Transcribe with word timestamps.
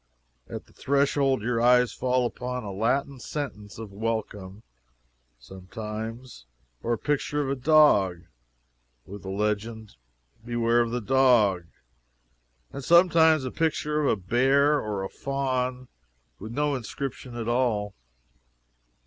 At 0.49 0.65
the 0.65 0.73
threshold 0.73 1.43
your 1.43 1.61
eyes 1.61 1.93
fall 1.93 2.25
upon 2.25 2.63
a 2.63 2.71
Latin 2.71 3.19
sentence 3.19 3.77
of 3.77 3.93
welcome, 3.93 4.63
sometimes, 5.37 6.47
or 6.81 6.93
a 6.93 6.97
picture 6.97 7.39
of 7.43 7.51
a 7.51 7.61
dog, 7.61 8.23
with 9.05 9.21
the 9.21 9.29
legend 9.29 9.97
"Beware 10.43 10.79
of 10.79 10.89
the 10.89 11.01
Dog," 11.01 11.65
and 12.73 12.83
sometimes 12.83 13.45
a 13.45 13.51
picture 13.51 14.01
of 14.01 14.07
a 14.09 14.15
bear 14.15 14.81
or 14.81 15.03
a 15.03 15.07
faun 15.07 15.87
with 16.39 16.51
no 16.51 16.73
inscription 16.73 17.35
at 17.35 17.47
all. 17.47 17.93